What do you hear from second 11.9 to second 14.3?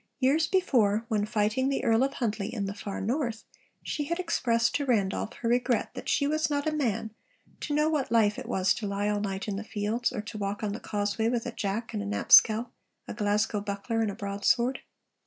and knapschalle, a Glasgow buckler, and a